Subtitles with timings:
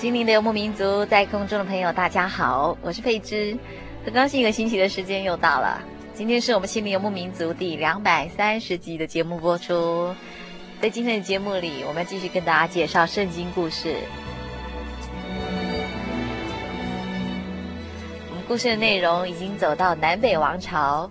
[0.00, 3.54] 心灵的游牧民族，在空中的朋友，大家好，我是佩芝，
[4.02, 5.78] 很高兴一个星期的时间又到了。
[6.14, 10.14] 今天是我们心灵游牧民族第两百三十集的节目播出。
[10.80, 13.94] 在今天的节目里，我们继续跟大家介绍圣经故事。
[18.30, 21.10] 我们故事的内容已经走到南北王朝，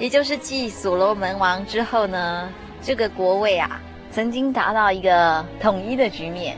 [0.00, 2.52] 也就是继所罗门王之后呢，
[2.82, 3.80] 这个国位啊，
[4.10, 6.56] 曾经达到一个统一的局面。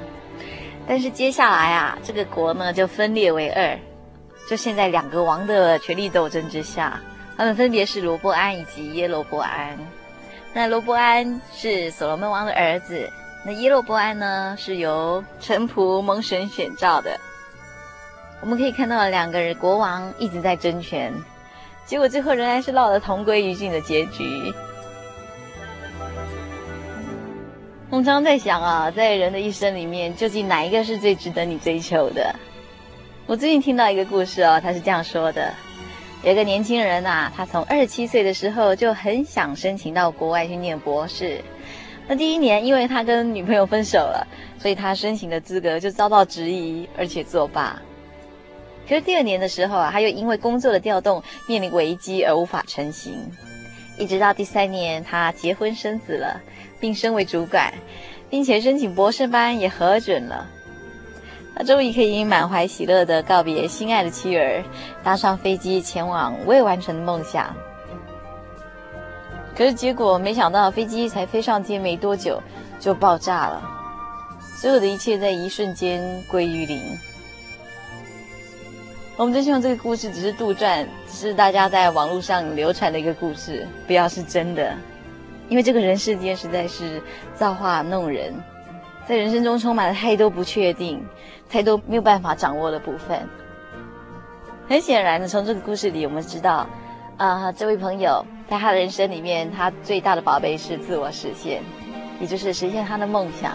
[0.87, 3.78] 但是接下来啊，这个国呢就分裂为二，
[4.49, 7.00] 就现在两个王的权力斗争之下，
[7.37, 9.78] 他们分别是罗伯安以及耶罗伯安。
[10.53, 13.11] 那罗伯安是所罗门王的儿子，
[13.44, 17.19] 那耶罗伯安呢是由臣仆蒙神选召的。
[18.41, 21.12] 我们可以看到两个人国王一直在争权，
[21.87, 24.53] 结果最后仍然是落得同归于尽的结局。
[27.94, 32.34] 我们常常在想啊，在人的一生里面，究竟哪一个是最值得你追求的？
[33.25, 35.55] 我最近听到一个故事哦，他是这样说的：
[36.25, 41.41] 有一个年轻人呐，他从二十七岁的时候就很想申请到国外去念博士。
[42.09, 44.26] 那第一年，因为他跟女朋友分手了，
[44.59, 47.81] 所以他申请的资格就遭到质疑，而且作罢。
[48.88, 53.15] 可是第二年的时候啊，他又因为工作的调动面临危机而无法成行。
[53.97, 56.41] 一直到第三年，他结婚生子了。
[56.84, 57.72] 并升为主管，
[58.28, 60.47] 并且申请博士班也核准了。
[61.56, 64.62] 他终于可以满怀喜乐地告别心爱的妻儿，
[65.03, 67.56] 搭上飞机前往未完成的梦想。
[69.56, 72.39] 可是结果没想到，飞机才飞上天没多久
[72.78, 73.62] 就爆炸了，
[74.61, 76.83] 所有的一切在一瞬间归于零。
[79.17, 84.77] 我们真希望这个故事只是杜撰，只是大家在网络上流传的一个故事，不要是真的。
[85.49, 87.02] 因为这个人世间实在是
[87.35, 88.35] 造化弄人，
[89.06, 91.05] 在人生中充满了太多不确定，
[91.49, 93.29] 太多没有办法掌握的部分。
[94.69, 96.67] 很显然的，从这个故事里我们知道，
[97.19, 101.62] 啊、这位朋友在他的人生里面，他最大的宝贝是自我实现，
[102.19, 103.52] 也就是实现他的梦想。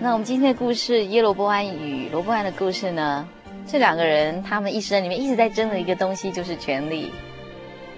[0.00, 3.28] 那我们今天的故事，耶罗波安与罗波安的故事呢？
[3.66, 7.12] 这两个人他们一生里面一直在争的一个东西就是权力，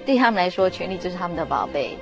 [0.05, 1.96] 对他们来说，权力就是他们的宝贝。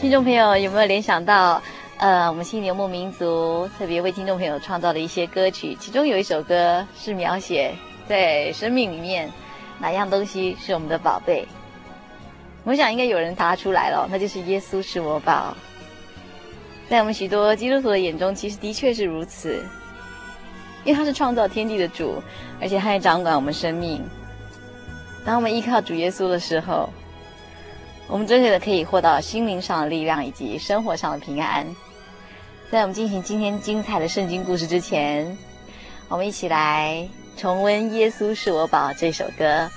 [0.00, 1.60] 听众朋友有没有联想到，
[1.98, 5.76] 呃，我们心灵游牧民族特别为听众朋友创造的一些歌曲？
[5.80, 7.74] 其中有一首歌是描写
[8.08, 9.28] 在生命里面
[9.80, 11.44] 哪样东西是我们的宝贝？
[12.62, 15.56] 我想应该有人答出来了，那就是耶稣是我宝。
[16.88, 19.60] 在我们许多基督徒的眼中，其实的确是如此，
[20.84, 22.22] 因为他是创造天地的主，
[22.60, 24.00] 而且他也掌管我们生命。
[25.24, 26.88] 当我们依靠主耶稣的时候，
[28.08, 31.66] 我们真的可以获得心灵上的力量以及生活上的平安。
[32.70, 35.36] 在我们进行今天精彩的圣经故事之前，
[36.08, 37.06] 我们一起来
[37.36, 39.70] 重温《耶稣是我宝》这首歌。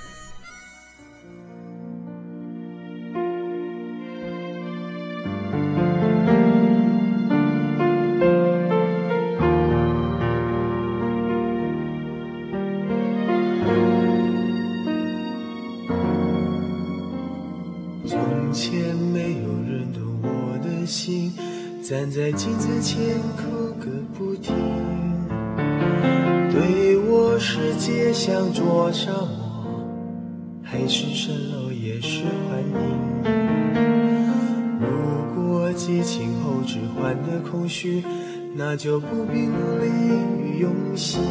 [22.02, 22.98] 站在镜子前
[23.36, 23.88] 哭个
[24.18, 24.52] 不停。
[26.50, 29.84] 对我世界像座沙漠，
[30.64, 32.74] 海市蜃楼也是幻影。
[34.80, 34.88] 如
[35.36, 38.02] 果激情后只换得空虚，
[38.56, 39.86] 那就不必努力
[40.40, 41.22] 与用心。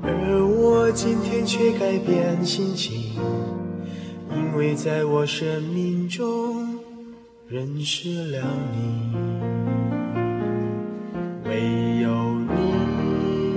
[0.00, 3.16] 而我今天却改变心情，
[4.30, 6.75] 因为在我生命中
[7.48, 9.14] 认识了你，
[11.44, 12.10] 唯有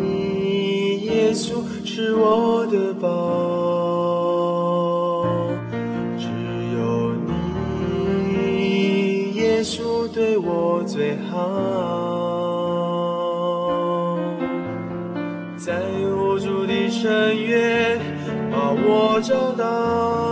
[0.03, 3.07] 你，耶稣是我的宝，
[6.19, 6.27] 只
[6.77, 7.15] 有
[8.27, 11.39] 你，耶稣对我最好。
[15.57, 17.99] 在无助的深渊
[18.51, 20.28] 把我找到，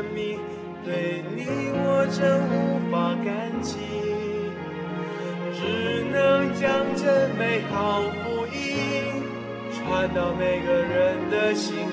[0.00, 0.40] 生命，
[0.82, 1.44] 对你
[1.74, 3.76] 我真无法感激，
[5.52, 5.60] 只
[6.10, 6.64] 能将
[6.96, 9.22] 这美好福音
[9.74, 11.84] 传到每个人的心里。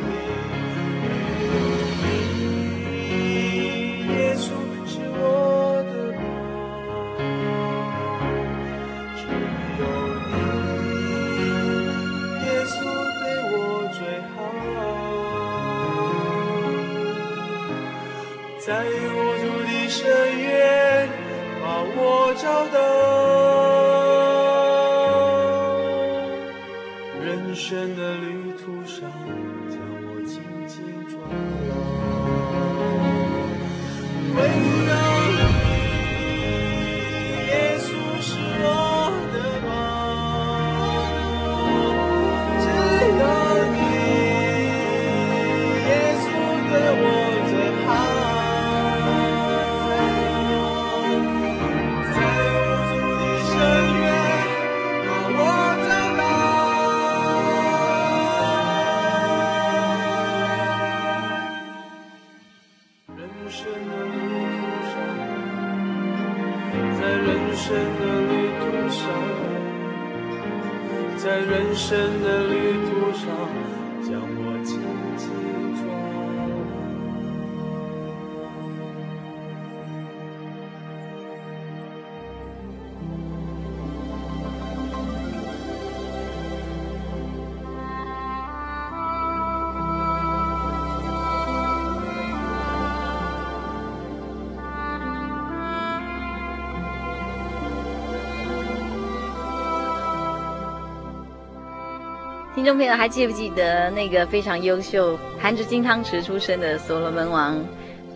[102.67, 107.65] 众朋友还记不记得那个非常优秀、含着金汤匙出生的所罗门王？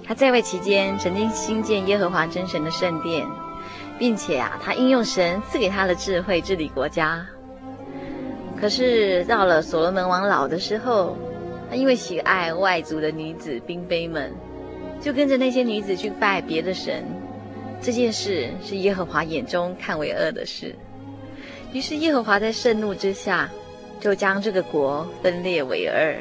[0.03, 3.25] 他在位期间曾经兴建耶和华真神的圣殿，
[3.97, 7.25] 并且啊，他应用神赐给他的智慧治理国家。
[8.59, 11.15] 可是到了所罗门王老的时候，
[11.69, 14.33] 他因为喜爱外族的女子嫔妃们，
[14.99, 17.05] 就跟着那些女子去拜别的神。
[17.81, 20.75] 这件事是耶和华眼中看为恶的事。
[21.71, 23.49] 于是耶和华在盛怒之下，
[24.01, 26.17] 就将这个国分裂为二。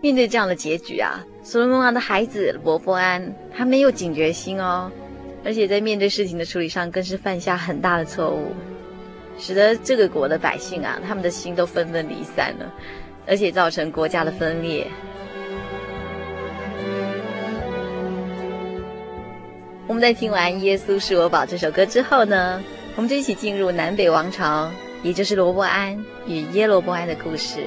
[0.00, 4.90] 面对这样的结局啊，所罗门王的孩子罗伯安他没有警觉心哦，
[5.44, 8.52] 而且在面对事情的处理上更是犯下很大的错误，
[9.38, 12.72] 使得这个国的百姓啊，他们的心都纷纷离散了，
[13.26, 14.86] 而且造成国家的分裂。
[19.88, 22.62] 我们在听完《耶稣是我宝》这首歌之后呢，
[22.94, 24.70] 我们就一起进入南北王朝。
[25.02, 27.66] 也就是罗伯安与耶罗伯安的故事，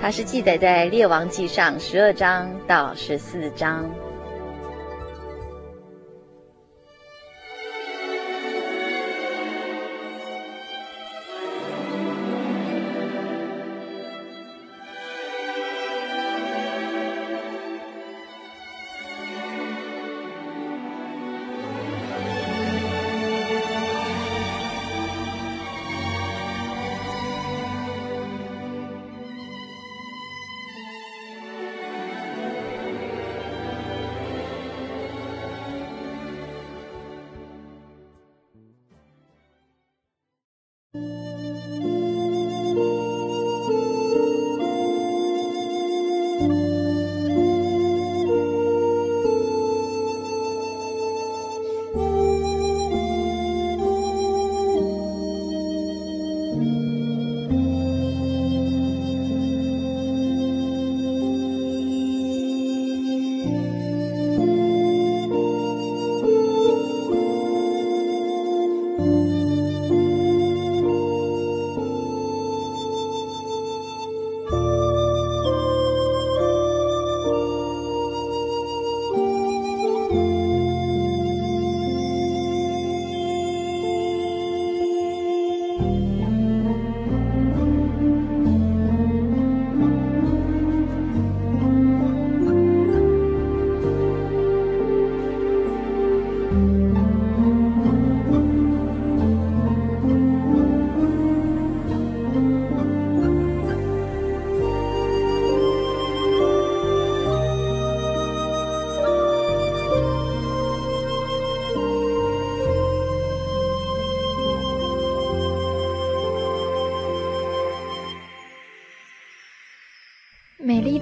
[0.00, 3.88] 它是记载在《列王记上》十二章到十四章。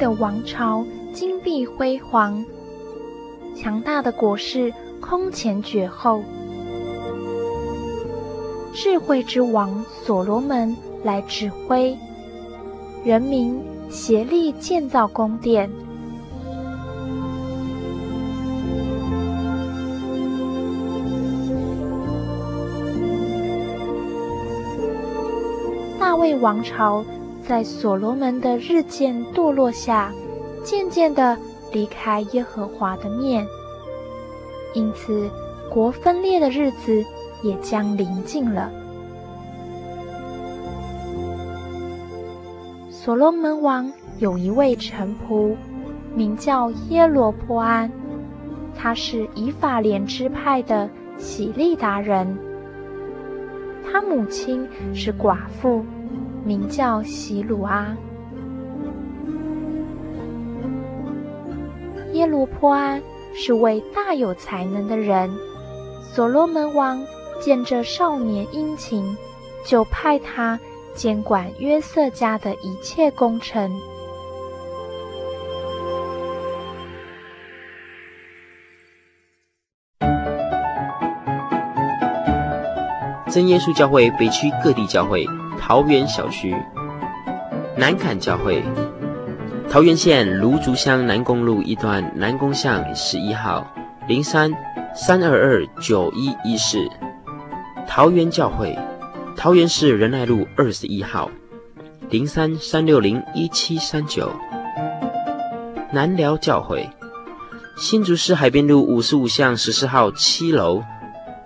[0.00, 2.42] 的王朝金碧辉煌，
[3.54, 6.22] 强大的国势空前绝后。
[8.72, 11.94] 智慧之王所罗门来指挥，
[13.04, 15.70] 人民协力建造宫殿。
[25.98, 27.04] 大卫王朝
[27.50, 30.12] 在所罗门的日渐堕落下，
[30.62, 31.36] 渐渐地
[31.72, 33.44] 离开耶和华的面，
[34.72, 35.28] 因此
[35.68, 37.04] 国分裂的日子。
[37.42, 38.70] 也将临近了。
[42.90, 45.56] 所罗门王有一位臣仆，
[46.14, 47.90] 名叫耶罗波安，
[48.76, 52.36] 他是以法莲支派的喜利达人。
[53.90, 55.82] 他母亲是寡妇，
[56.44, 57.96] 名叫洗鲁阿。
[62.12, 63.02] 耶鲁坡安
[63.34, 65.30] 是位大有才能的人，
[66.14, 67.04] 所罗门王。
[67.40, 69.16] 见这少年殷勤，
[69.64, 70.60] 就派他
[70.92, 73.80] 监管约瑟家的一切工程。
[83.30, 85.24] 真耶稣教会北区各地教会，
[85.56, 86.52] 桃园小区，
[87.76, 88.60] 南崁教会，
[89.70, 93.64] 桃园县芦竹乡南公路一段南宫巷十一号，
[94.08, 94.50] 零三
[94.96, 96.78] 三二二九一一四。
[97.86, 98.76] 桃园教会，
[99.36, 101.30] 桃园市仁爱路二十一号，
[102.08, 104.28] 零三三六零一七三九。
[105.92, 106.90] 南寮教会，
[107.76, 110.82] 新竹市海边路五十五巷十四号七楼，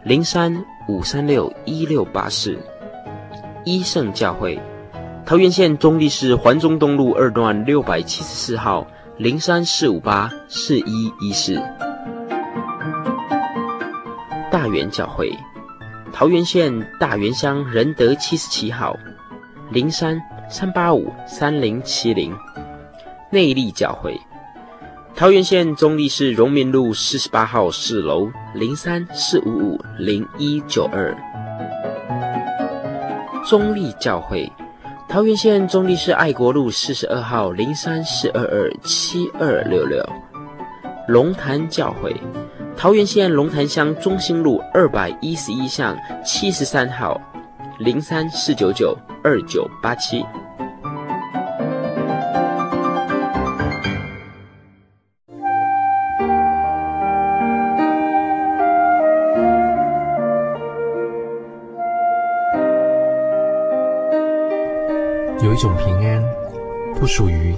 [0.03, 2.59] 零三五三六一六八四。
[3.65, 4.61] 一圣教会，
[5.25, 8.87] 桃园县中坜市环中东路二段六百七十四号，
[9.17, 11.63] 零三四五八四一一四。
[14.51, 15.33] 大园教会。
[16.13, 18.97] 桃园县大园乡仁德七十七号，
[19.71, 22.33] 零三三八五三零七零，
[23.31, 24.15] 内力教会。
[25.17, 31.17] 桃园县中坜市荣民路四十八号四楼，零三四五五零一九二。
[33.49, 34.51] 中坜教会。
[35.09, 40.05] 桃园县中坜市爱国路四十二号，零三四二二七二六六。
[41.07, 42.13] 龙潭教会。
[42.77, 47.21] 桃园县龙潭乡中心路二百一十一巷七十三号，
[47.79, 50.25] 零三四九九二九八七。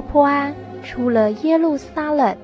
[0.00, 2.34] 耶罗波安出了耶路撒冷，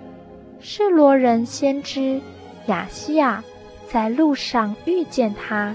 [0.60, 2.20] 示罗人先知
[2.66, 3.42] 雅西亚
[3.88, 5.74] 在路上遇见他，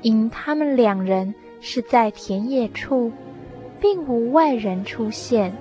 [0.00, 3.10] 因他们两人是在田野处，
[3.80, 5.52] 并无外人出现，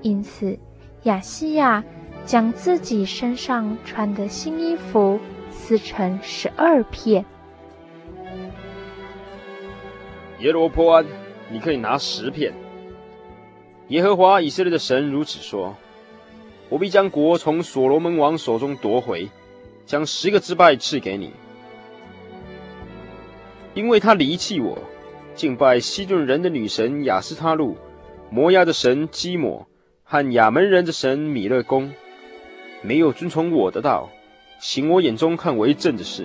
[0.00, 0.56] 因此
[1.02, 1.82] 雅西亚
[2.24, 5.18] 将自己身上穿的新衣服
[5.50, 7.24] 撕成十二片。
[10.38, 11.04] 耶罗坡安。
[11.50, 12.54] 你可以拿十片。
[13.88, 15.76] 耶和华以色列的神如此说：
[16.70, 19.28] 我必将国从所罗门王手中夺回，
[19.84, 21.32] 将十个支派赐给你，
[23.74, 24.78] 因为他离弃我，
[25.34, 27.76] 敬拜西顿人的女神雅斯他录，
[28.30, 29.66] 摩押的神基抹
[30.02, 31.92] 和亚扪人的神米勒公，
[32.80, 34.08] 没有遵从我的道，
[34.60, 36.24] 行我眼中看为正的事，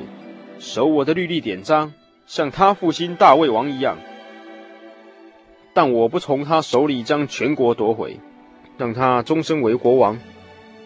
[0.60, 1.93] 守我的律例典章，
[2.26, 3.98] 像他父亲大卫王一样。
[5.73, 8.19] 但我不从他手里将全国夺回，
[8.77, 10.17] 让他终身为国王，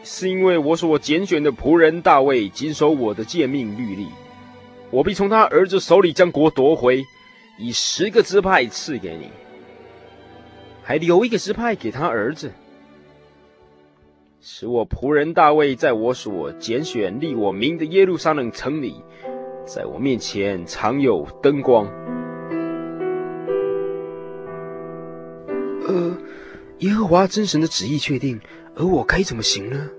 [0.04, 4.08] 是因为我所拣选的仆人大卫谨守我的诫命律例。
[4.92, 7.04] 我必从他儿子手里将国夺回，
[7.58, 9.30] 以十个支派赐给你，
[10.84, 12.52] 还留一个支派给他儿子，
[14.42, 19.02] 使我仆人大卫在我所拣选立我名的耶路撒冷城里，
[19.66, 21.88] 在我面前常有灯光。
[26.84, 28.42] 耶和华真神的旨意确定，
[28.76, 29.90] 而我该怎么行呢？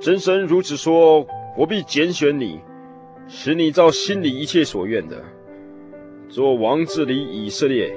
[0.00, 2.62] 真神如此说：我必拣选你，
[3.28, 5.22] 使你照心里一切所愿的，
[6.30, 7.94] 做王治理以色列。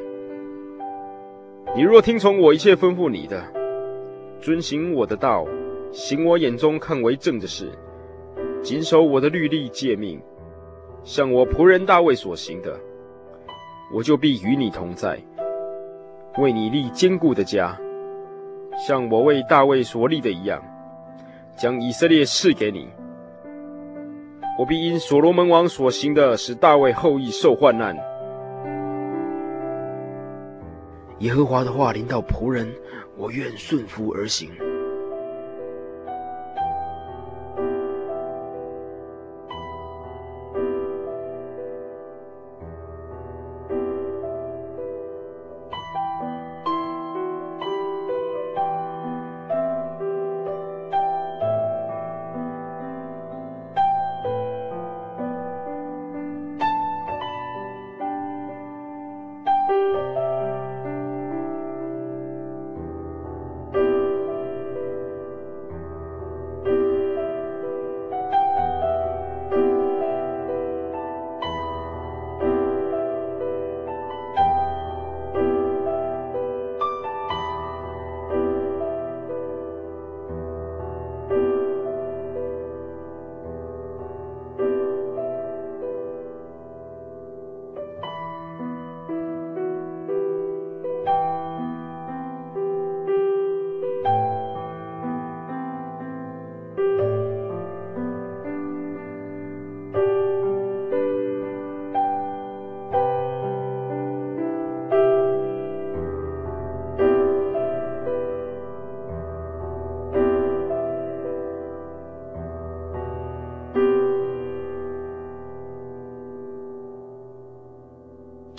[1.73, 3.45] 你若听从我一切吩咐你的，
[4.41, 5.47] 遵行我的道，
[5.93, 7.71] 行我眼中看为正的事，
[8.61, 10.21] 谨守我的律例诫命，
[11.05, 12.77] 像我仆人大卫所行的，
[13.93, 15.17] 我就必与你同在。
[16.39, 17.77] 为你立坚固的家，
[18.87, 20.63] 像我为大卫所立的一样，
[21.57, 22.87] 将以色列赐给你。
[24.57, 27.95] 我必因所罗门王所行的，使大卫后裔受患难。
[31.19, 32.67] 耶和华的话临到仆人，
[33.17, 34.49] 我愿顺服而行。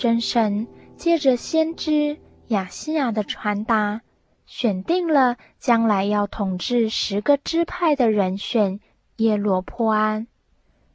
[0.01, 0.65] 真神
[0.97, 4.01] 借着先知雅西亚的传达，
[4.47, 8.79] 选定了将来要统治十个支派的人选
[9.17, 10.25] 耶罗波安。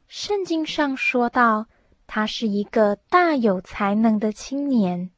[0.09, 1.67] 圣经上说到，
[2.05, 5.11] 他是一个大有才能的青年，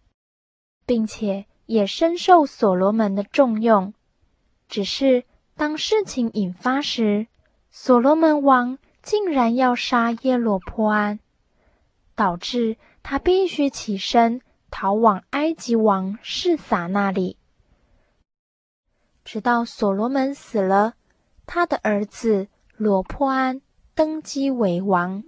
[0.85, 3.95] 并且也深受所罗门的重用。
[4.67, 5.23] 只是
[5.55, 7.25] 当事情引发时，
[7.71, 11.19] 所罗门王竟然要杀耶罗波安，
[12.13, 12.77] 导致。
[13.03, 17.37] 他必须起身逃往埃及王示撒那里，
[19.23, 20.95] 直到所罗门死了，
[21.45, 23.61] 他的儿子罗破安
[23.95, 25.23] 登基为王。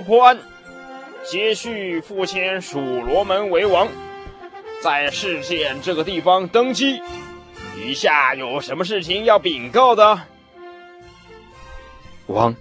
[0.00, 0.38] 罗波安
[1.28, 3.86] 接续父亲所罗门为王，
[4.82, 7.02] 在示剑这个地方登基。
[7.76, 10.22] 余下有什么事情要禀告的？
[12.28, 12.56] 王，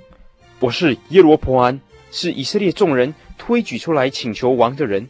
[0.60, 1.80] 我是耶罗波安，
[2.12, 5.08] 是以色列众人推举出来请求王的人。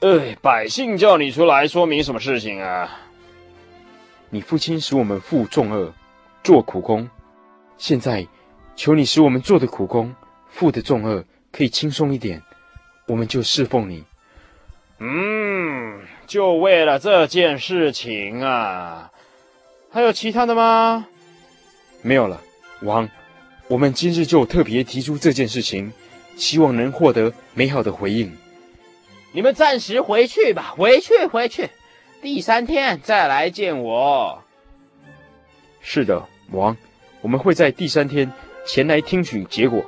[0.00, 2.98] 哎，百姓叫你出来说明什么事情啊？
[4.30, 5.92] 你父亲使我们负重轭，
[6.42, 7.10] 做苦工，
[7.76, 8.26] 现在
[8.74, 10.14] 求你使我们做的苦工。
[10.56, 12.42] 负的重轭可以轻松一点，
[13.06, 14.04] 我们就侍奉你。
[14.98, 19.12] 嗯，就为了这件事情啊？
[19.90, 21.06] 还有其他的吗？
[22.00, 22.40] 没有了，
[22.80, 23.06] 王。
[23.68, 25.92] 我们今日就特别提出这件事情，
[26.36, 28.34] 希望能获得美好的回应。
[29.32, 31.68] 你们暂时回去吧，回去，回去，
[32.22, 34.42] 第三天再来见我。
[35.82, 36.74] 是的，王，
[37.20, 38.32] 我们会在第三天
[38.66, 39.84] 前来听取结果。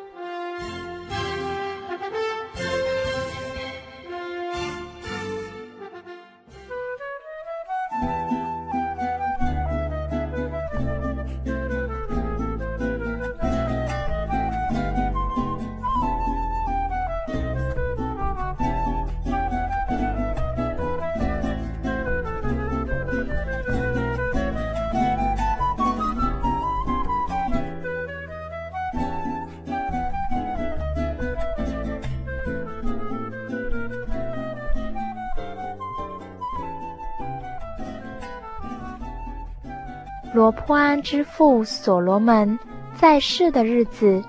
[40.38, 42.56] 罗波安之父所罗门
[42.94, 44.22] 在世的日子，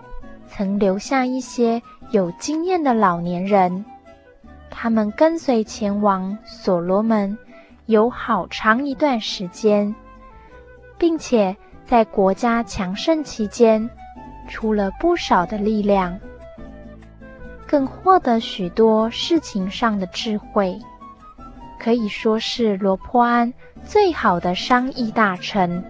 [0.48, 3.86] 曾留下一些有经验的老年人，
[4.72, 7.38] 他们跟随前往所罗门
[7.86, 9.94] 有好长一段时间，
[10.98, 13.88] 并且在国家强盛期间，
[14.48, 16.20] 出了不少的力量，
[17.68, 20.76] 更获得许多事情上的智慧，
[21.80, 23.54] 可以说是罗波安
[23.86, 25.84] 最好的商议大臣。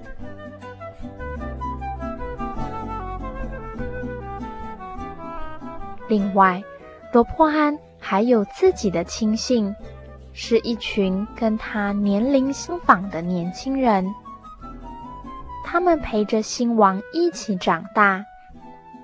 [6.07, 6.63] 另外，
[7.11, 9.75] 罗波安还有自己的亲信，
[10.31, 14.05] 是一群跟他年龄相仿的年轻人。
[15.65, 18.25] 他们陪着新王一起长大，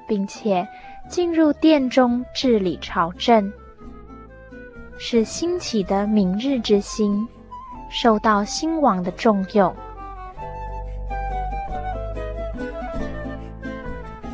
[0.08, 0.68] 并且
[1.08, 3.54] 进入殿中治理朝政，
[4.98, 7.28] 是兴起的明日之星，
[7.90, 9.76] 受到新王的重用。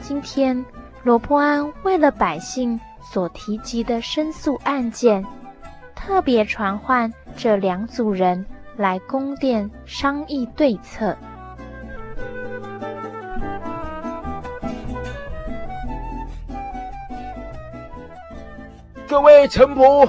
[0.01, 0.63] 今天。
[1.03, 5.25] 罗波安为了百姓所提及的申诉案件，
[5.95, 8.45] 特别传唤这两组人
[8.77, 11.17] 来宫殿商议对策。
[19.07, 20.07] 各位臣仆，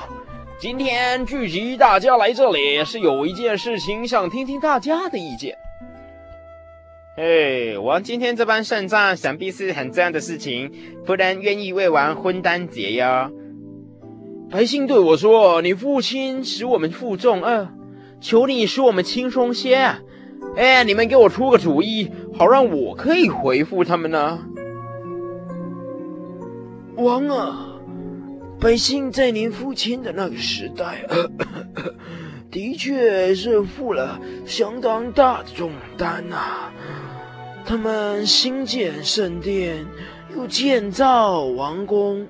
[0.62, 5.58] 今天聚集大家来这里，是有一件事情想听听大家的意见。
[7.16, 10.70] 哎，王今天这般胜仗，想必是很重要的事情，
[11.04, 13.04] 夫人愿意为王分担解忧。
[14.52, 17.72] 百姓对我说：“你父亲使我们负重啊，
[18.20, 19.96] 求你使我们轻松些。”
[20.54, 24.38] 哎，你们给我出个主意，好让我可以回复他们呢。
[26.94, 27.71] 王啊，
[28.62, 31.04] 百姓在您父亲的那个时代，
[32.48, 36.72] 的确是负了相当大的重担呐、啊。
[37.66, 39.84] 他们兴建圣殿，
[40.36, 42.28] 又建造王宫，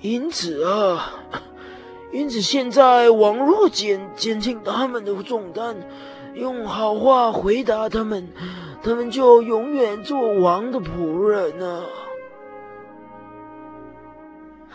[0.00, 1.14] 因此啊，
[2.12, 5.76] 因此现在王若减减轻他们的重担，
[6.34, 8.26] 用好话回答他们，
[8.82, 11.84] 他们就永远做王的仆人啊！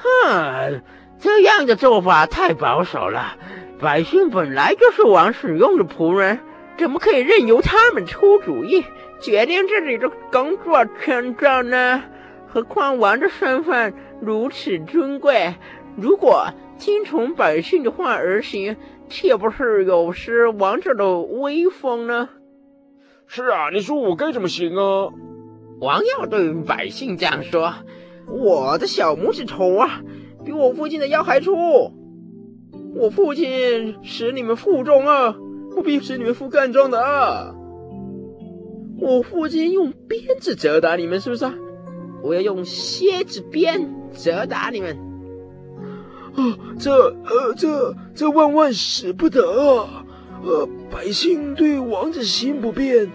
[0.02, 0.82] 哼，
[1.20, 3.38] 这样的做法太保守了。
[3.80, 6.40] 百姓本来就是王使用的仆人，
[6.78, 8.84] 怎么可以任由他们出主意？
[9.20, 12.04] 决定自己的工作权状呢？
[12.48, 15.56] 何况王的身份如此尊贵，
[15.96, 16.48] 如果
[16.80, 18.78] 听从百姓的话而行，
[19.10, 22.30] 岂不是有失王者的威风呢？
[23.28, 25.10] 是啊，你说我该怎么行啊？
[25.80, 27.74] 王耀对百姓这样说：
[28.32, 30.02] 我的小拇指头啊，
[30.46, 31.54] 比我父亲的腰还粗。
[32.96, 35.36] 我父亲使你们负重啊，
[35.74, 37.56] 不必使你们负干重的啊。
[39.00, 41.54] 我父亲用鞭子责打你们，是不是啊？
[42.24, 44.98] 我要用蝎子鞭责打你们。
[46.36, 50.06] 啊，这呃，这这万万使不得啊！
[50.44, 53.12] 呃，百姓对王子心不变，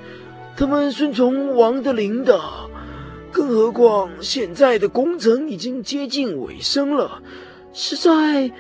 [0.56, 2.68] 他们顺从王的领导。
[3.36, 7.20] 更何况现在的工程已经接近尾声了，
[7.74, 8.50] 实在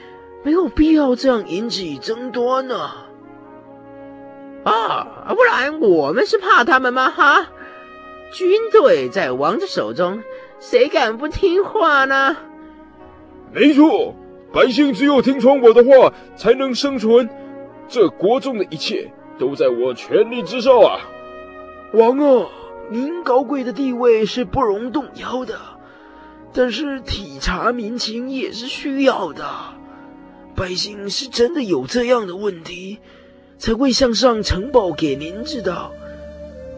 [0.42, 3.06] 没有必要这样引起争端呢、啊。
[4.64, 7.08] 啊，不然我们是怕他们吗？
[7.08, 7.48] 哈，
[8.34, 10.22] 军队在王的手中，
[10.60, 12.36] 谁敢不听话呢？
[13.54, 14.14] 没错，
[14.52, 17.30] 百姓只有听从我的话，才能生存。
[17.88, 21.00] 这国中的一切都在我权力之上啊！
[21.94, 22.46] 王啊，
[22.90, 25.58] 您高贵的地位是不容动摇的，
[26.52, 29.44] 但是体察民情也是需要的。
[30.54, 32.98] 百姓是真的有这样的问题。
[33.58, 35.90] 才会向上呈报给您知道，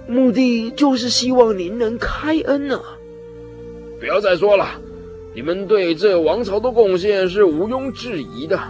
[0.07, 2.95] 目的就是希望您能开恩呢、啊。
[3.99, 4.81] 不要再说了，
[5.35, 8.61] 你们对这王朝的贡献是毋庸置疑的，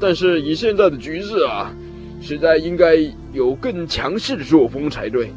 [0.00, 1.74] 但是以现在的局势啊，
[2.22, 2.94] 实在应该
[3.32, 5.32] 有更强势的作风才对。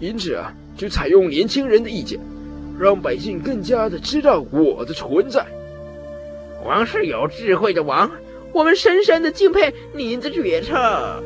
[0.00, 2.18] 因此啊，就采用年轻人的意见，
[2.78, 5.46] 让百姓更加的知道我的存在。
[6.64, 8.10] 王是有智慧的王，
[8.52, 11.22] 我们深深的敬佩您的决策。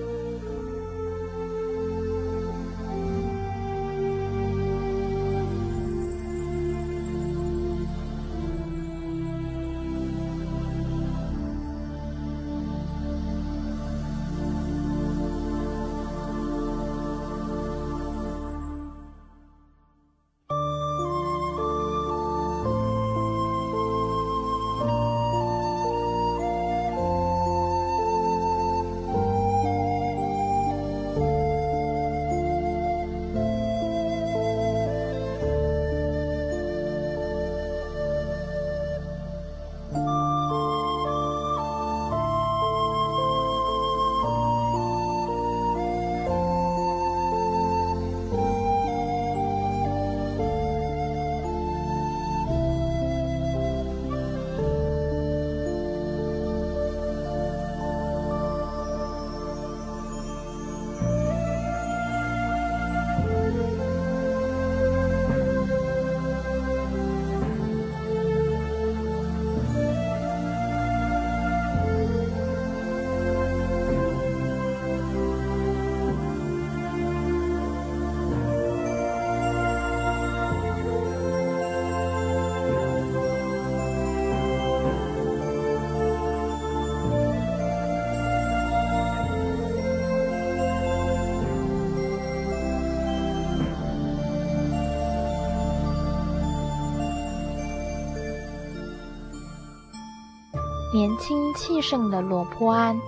[100.98, 103.00] 年轻气盛的罗波安，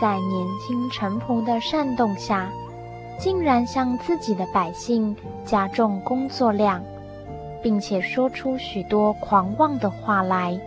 [0.00, 2.50] 在年轻臣仆的煽动下，
[3.20, 5.14] 竟然向自己的百姓
[5.44, 6.82] 加重工作量，
[7.62, 10.60] 并且说出许多狂妄的话来，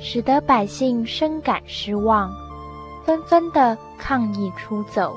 [0.00, 2.28] 使得百姓深感失望，
[3.04, 5.14] 纷纷的抗议出走，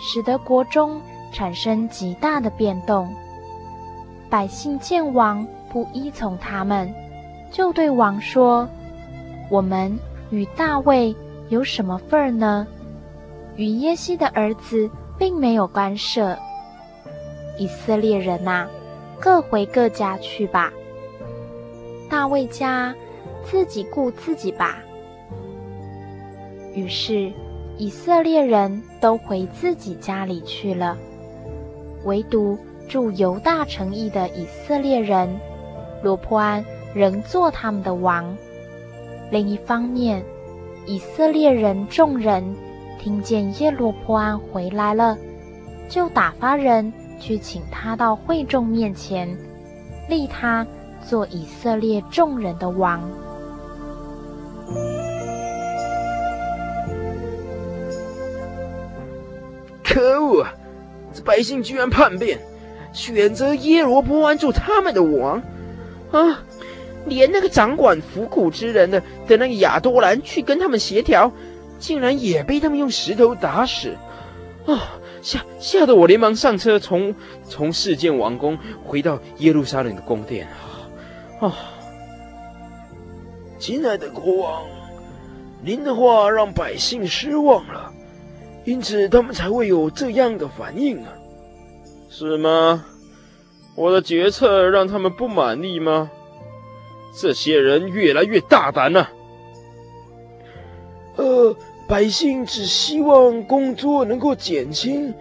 [0.00, 0.98] 使得国中
[1.30, 3.06] 产生极大的变动。
[4.30, 6.90] 百姓见王不依从他们，
[7.52, 8.66] 就对王说
[9.50, 9.96] ：“我们
[10.30, 11.14] 与大卫
[11.48, 12.66] 有什么份儿呢？
[13.56, 16.36] 与耶西的儿子并没有干涉。
[17.58, 18.66] 以色列人呐，
[19.20, 20.72] 各回各家去吧。
[22.10, 22.94] 大卫家
[23.44, 24.78] 自己顾自己吧。”
[26.74, 27.32] 于是
[27.78, 30.96] 以色列人都回自己家里去了，
[32.04, 35.28] 唯独住犹大城邑的以色列人，
[36.02, 38.36] 罗波安仍做他们的王。
[39.34, 40.24] 另一方面，
[40.86, 42.54] 以色列人众人
[43.00, 45.18] 听见耶罗波安回来了，
[45.88, 49.36] 就打发人去请他到会众面前，
[50.08, 50.64] 立他
[51.04, 53.02] 做以色列众人的王。
[59.82, 60.54] 可恶啊！
[61.12, 62.38] 这百姓居然叛变！
[62.92, 65.42] 选择耶罗波安做他们的王，
[66.12, 66.38] 啊！
[67.06, 71.32] 连那个掌管府库之人的的那个亚多兰去跟他们协调，
[71.78, 73.96] 竟然也被他们用石头打死，
[74.66, 74.98] 啊！
[75.22, 80.46] 吓吓得我连忙上车从，从从示剑王宫回到耶路撒冷的宫殿。
[81.40, 81.56] 啊！
[83.58, 84.62] 亲爱的国王，
[85.62, 87.90] 您的话让百姓失望了，
[88.66, 91.12] 因此他们才会有这样的反应啊。
[92.10, 92.84] 是吗？
[93.74, 96.10] 我的决策让他们不满意吗？
[97.16, 99.10] 这些人越来越大胆了。
[101.16, 101.56] 呃，
[101.88, 105.14] 百姓只希望工作能够减轻，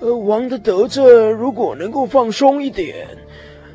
[0.00, 3.06] 呃，王的德政如果能够放松一点，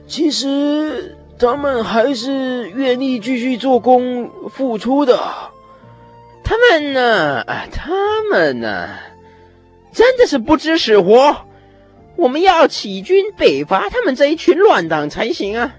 [0.07, 5.17] 其实他们还是愿意继续做工付出的。
[6.43, 7.41] 他们呢？
[7.41, 8.89] 啊，他们呢？
[9.93, 11.37] 真的是不知死活。
[12.17, 15.75] 我们要起军北伐他们这一群乱党才行啊！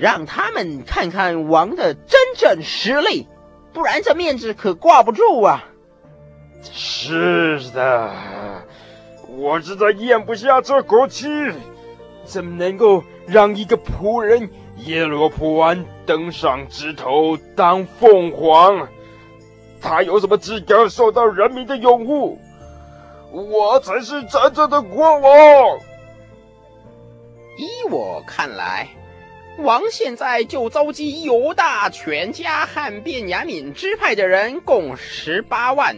[0.00, 3.28] 让他们看看王的真正实力，
[3.74, 5.66] 不然这面子可挂不住啊！
[6.62, 8.10] 是的，
[9.28, 11.28] 我实在咽不下这口气，
[12.24, 14.48] 怎么能够让一个仆人
[14.86, 18.88] 耶罗普安登上枝头当凤凰？
[19.82, 22.38] 他有什么资格受到人民的拥护？
[23.32, 25.78] 我才是真正的国王。
[27.58, 28.88] 依我看来，
[29.62, 35.96] 王现在就召集犹大全家和便雅敏支派的人，共十八万，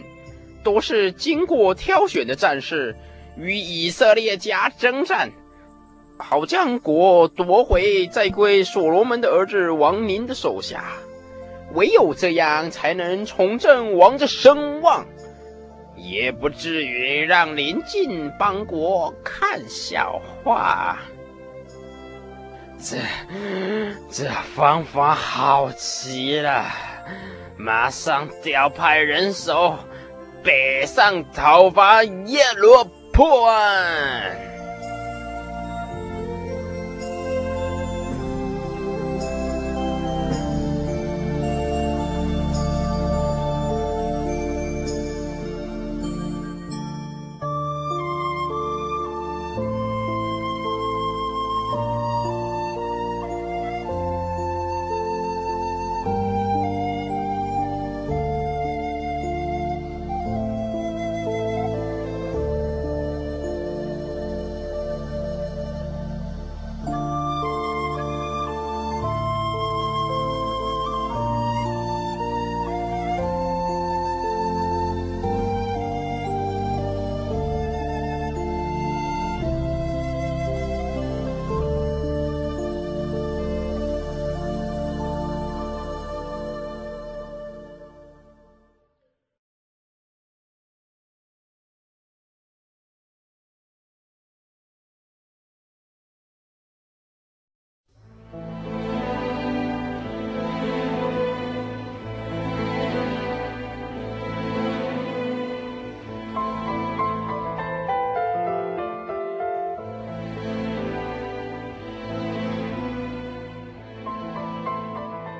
[0.63, 2.95] 都是经过挑选的战士，
[3.37, 5.31] 与以色列家征战，
[6.17, 10.83] 好将国夺回，再归所罗门的儿子王您的手下。
[11.73, 15.05] 唯有这样，才能重振王的声望。
[15.95, 20.99] 也不至于让邻近邦国看笑话。
[22.83, 22.97] 这
[24.11, 26.65] 这方法好极了，
[27.57, 29.77] 马上调派人手
[30.43, 34.52] 北上讨伐耶罗破案。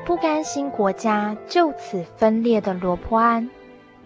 [0.05, 3.49] 不甘心国家就此分裂的罗波安，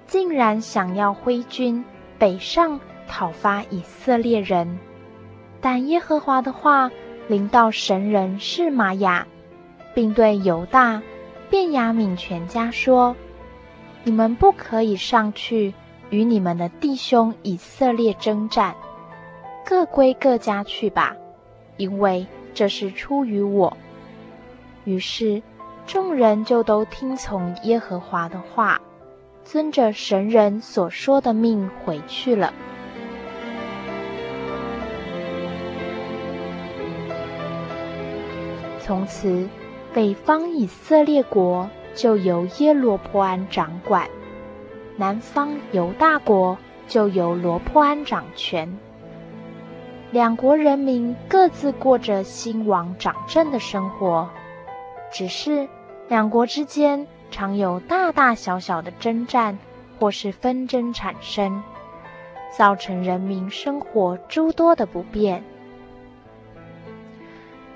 [0.06, 1.84] 竟然想要挥军
[2.20, 4.78] 北上讨伐以色列人。
[5.60, 6.92] 但耶和华的话
[7.28, 9.26] 临到神人示玛雅，
[9.96, 11.02] 并对犹大、
[11.50, 13.16] 便雅悯全家说
[14.06, 15.74] ：“你们不可以上去
[16.12, 18.76] 与你们的弟兄以色列征战，
[19.66, 21.18] 各归各家去吧，
[21.78, 23.76] 因为这是出于我。”
[24.86, 25.42] 于是。
[25.88, 28.82] 众人就都听从耶和华的话，
[29.46, 32.54] 遵着神人所说的命回去了。
[38.82, 39.48] 从此，
[39.94, 44.10] 北方以色列国就由耶罗波安掌管，
[44.98, 48.78] 南方犹大国就由罗波安掌权。
[50.12, 54.30] 两国人民各自过着兴亡掌政的生活，
[55.14, 55.70] 只是。
[56.10, 59.60] 两国之间常有大大小小的征战
[60.00, 61.64] 或是纷争产生，
[62.56, 65.44] 造成人民生活诸多的不便。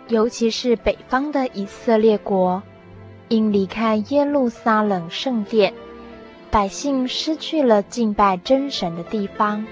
[0.08, 2.64] 尤其是北方的以色列国，
[3.28, 5.74] 因离开耶路撒冷圣殿，
[6.50, 9.66] 百姓失去了敬拜真神的地方，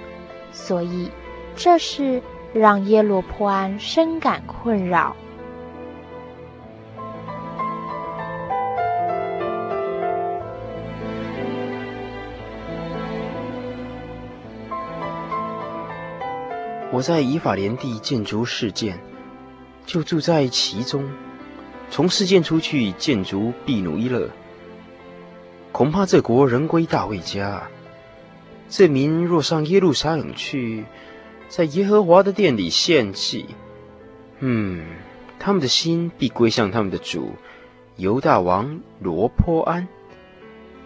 [0.51, 1.12] 所以
[1.55, 2.22] 这事
[2.53, 5.16] 让耶罗波安深感困扰。
[16.92, 19.00] 我在以法莲地建筑示剑，
[19.86, 21.04] 就住在其中；
[21.92, 24.30] 从示剑出去建筑必努伊勒。
[25.72, 27.70] 恐怕这国人归大卫家。
[28.70, 30.86] 这民若上耶路撒冷去，
[31.48, 33.46] 在耶和华的殿里献祭，
[34.40, 34.86] 嗯，
[35.38, 37.34] 他们的心必归向他们的主
[37.98, 39.88] 犹大王罗波安。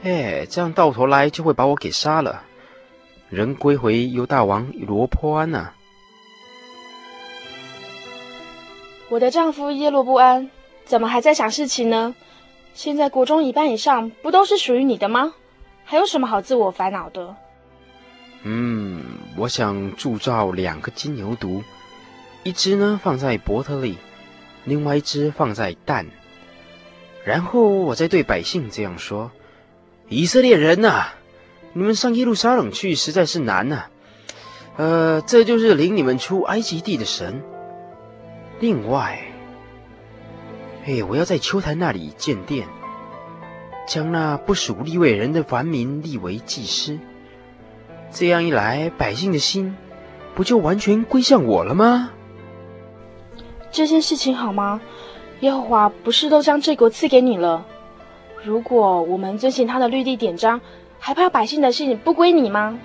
[0.03, 2.43] 哎，这样到头来就会把我给杀了，
[3.29, 5.75] 人归回犹大王罗波安呐、啊。
[9.09, 10.49] 我的丈夫耶罗波安
[10.85, 12.15] 怎么还在想事情呢？
[12.73, 15.35] 现在国中一半以上不都是属于你的吗？
[15.85, 17.35] 还有什么好自我烦恼的？
[18.43, 19.03] 嗯，
[19.37, 21.61] 我想铸造两个金牛犊，
[22.43, 23.97] 一只呢放在伯特利，
[24.65, 26.07] 另外一只放在但。
[27.23, 29.31] 然后我再对百姓这样说：
[30.09, 31.09] 以色列人呐、
[31.73, 33.85] 你们上耶路撒冷去实在是难呐、
[34.77, 37.43] 呃，这就是领你们出埃及地的神。
[38.63, 39.19] 另外，
[40.85, 42.65] 嘿，我要在丘坛那里建殿，
[43.85, 46.97] 将那不属利未人的凡民立为祭司。
[48.09, 49.75] 这样一来，百姓的心
[50.33, 52.11] 不就完全归向我了吗？
[53.69, 54.79] 这件事情好吗？
[55.41, 57.65] 耶和华不是都将这国赐给你了？
[58.45, 60.61] 如果我们遵循他的律例典章，
[60.99, 62.79] 还怕百姓的心不归你吗？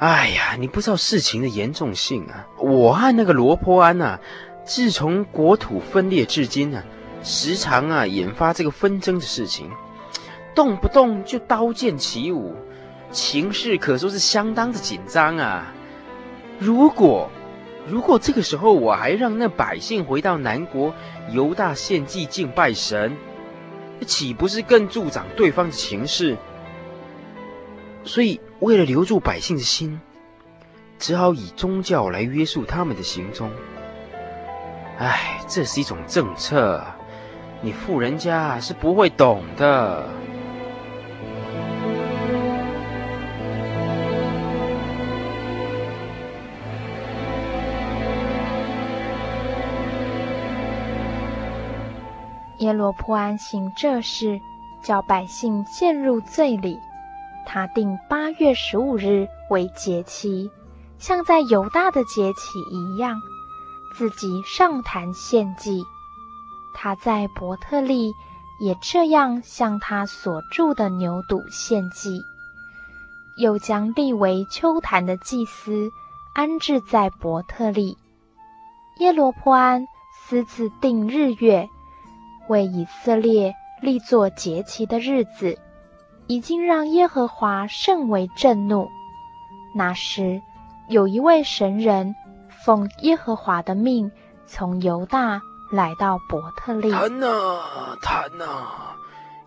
[0.00, 2.46] 哎呀，你不知道事情的严重性啊！
[2.56, 4.20] 我和那个罗波安呐、啊，
[4.64, 6.82] 自从国土分裂至今啊，
[7.22, 9.70] 时常啊引发这个纷争的事情，
[10.54, 12.56] 动不动就刀剑起舞，
[13.10, 15.74] 情势可说是相当的紧张啊。
[16.58, 17.30] 如果
[17.86, 20.94] 如果这个时候我还让那百姓回到南国
[21.30, 23.14] 犹大献祭敬拜神，
[24.06, 26.38] 岂不是更助长对方的情势？
[28.02, 30.00] 所以，为了留住百姓的心，
[30.98, 33.50] 只好以宗教来约束他们的行踪。
[34.98, 36.84] 唉，这是一种政策，
[37.62, 40.08] 你富人家是不会懂的。
[52.58, 54.38] 耶罗波安行这事，
[54.82, 56.78] 叫百姓陷入罪里。
[57.52, 60.52] 他定八月十五日为节期，
[61.00, 63.20] 像在犹大的节期一样，
[63.96, 65.82] 自己上坛献祭。
[66.76, 68.12] 他在伯特利
[68.60, 72.22] 也这样向他所铸的牛犊献祭，
[73.36, 75.90] 又将立为秋坛的祭司
[76.32, 77.98] 安置在伯特利。
[79.00, 81.68] 耶罗波安私自定日月，
[82.48, 85.58] 为以色列立作节期的日子。
[86.30, 88.88] 已经让耶和华甚为震怒。
[89.74, 90.40] 那时，
[90.88, 92.14] 有一位神人
[92.64, 94.12] 奉耶和华的命，
[94.46, 96.88] 从犹大来到伯特利。
[96.92, 98.46] 谈呐，谈呐！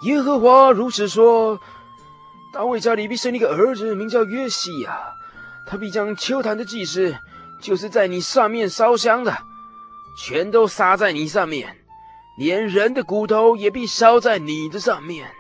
[0.02, 1.58] 耶和华如此说：
[2.52, 5.00] 大卫家里必生一个儿子，名叫约西亚。
[5.66, 7.16] 他必将丘坛的祭司，
[7.62, 9.34] 就是在你上面烧香的，
[10.18, 11.78] 全都杀在你上面。
[12.38, 15.32] 连人的骨头也必烧在你的上面。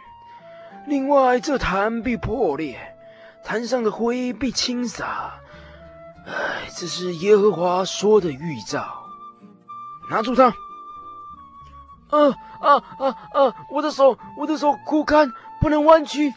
[0.86, 2.96] 另外，这坛必破裂，
[3.44, 5.36] 坛上的灰必倾洒。
[6.26, 9.04] 哎，这是耶和华说的预兆。
[10.10, 10.48] 拿住它！
[12.10, 12.30] 啊
[12.62, 13.56] 啊啊啊！
[13.72, 16.30] 我的手，我的手枯干，不能弯曲，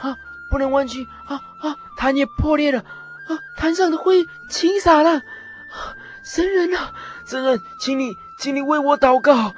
[0.00, 0.16] 啊，
[0.50, 1.76] 不能弯曲，啊啊！
[1.96, 5.20] 坛也破裂了，啊，坛上的灰倾洒了。
[6.22, 6.94] 神人啊，
[7.26, 9.54] 神人，请你，请你为我祷告，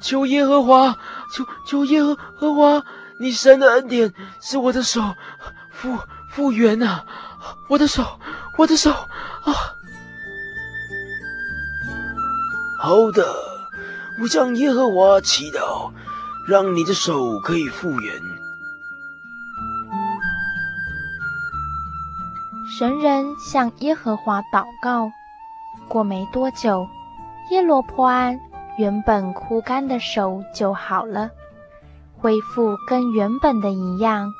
[0.00, 0.96] 求耶和华，
[1.34, 2.84] 求求耶和和华，
[3.18, 5.14] 你神的恩典使我的手
[5.70, 5.98] 复
[6.30, 7.04] 复原啊！
[7.68, 8.04] 我的手，
[8.58, 9.52] 我的手啊！
[12.78, 13.24] 好的，
[14.20, 15.92] 我向耶和华祈祷，
[16.46, 18.14] 让你的手可以复原。
[22.78, 25.10] 神人向耶和华祷告。
[25.88, 26.88] 过没多久，
[27.50, 28.38] 耶罗波安
[28.76, 31.30] 原本枯干的手就好了，
[32.26, 34.34] 恢复跟原本的一样。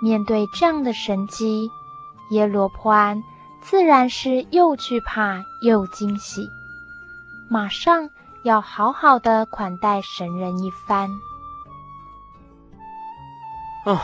[0.00, 1.70] 面对这样的神迹，
[2.30, 3.22] 耶罗坡安
[3.60, 6.48] 自然是又惧怕又惊喜，
[7.50, 8.08] 马上
[8.42, 11.10] 要好好的款待神人一番。
[13.84, 14.00] 啊，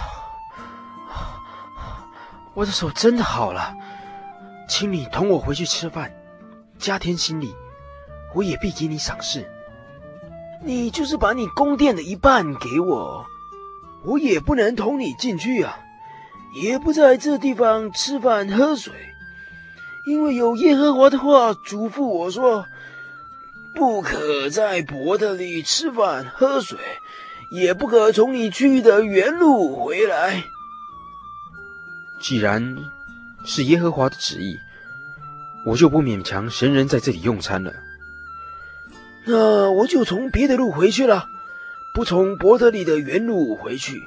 [2.53, 3.75] 我的手真的好了，
[4.69, 6.13] 请你同我回去吃饭。
[6.77, 7.55] 加添心力，
[8.35, 9.51] 我也必给你赏识。
[10.63, 13.27] 你就是把你宫殿的一半给我，
[14.05, 15.79] 我也不能同你进去啊，
[16.55, 18.93] 也不在这地方吃饭喝水，
[20.07, 22.67] 因为有耶和华的话嘱咐我说，
[23.75, 26.79] 不可在伯特里吃饭喝水，
[27.51, 30.45] 也不可从你去的原路回来。
[32.21, 32.77] 既然
[33.45, 34.57] 是耶和华的旨意。
[35.63, 37.71] 我就不勉强神人在这里用餐了。
[39.27, 41.27] 那我就从别的路回去了，
[41.95, 44.03] 不从伯特利的原路回去。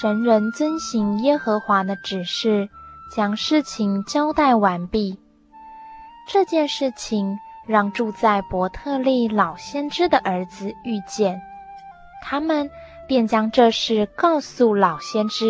[0.00, 2.68] 神人遵行耶和华的指示，
[3.10, 5.18] 将事情交代完毕。
[6.32, 11.40] 这件事情让住在伯特利老先知的儿子遇见，
[12.22, 12.70] 他们
[13.06, 15.46] 便将这事告诉老先知。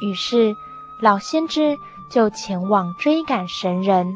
[0.00, 0.54] 于是。
[1.02, 1.76] 老先知
[2.10, 4.14] 就前往追赶神人，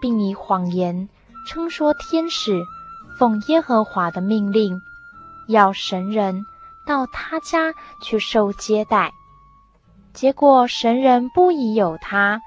[0.00, 1.08] 并以谎言
[1.46, 2.60] 称说天使
[3.18, 4.80] 奉耶和华的命令，
[5.48, 6.44] 要神人
[6.86, 9.12] 到他家去受接待。
[10.12, 12.40] 结果神人不疑有他，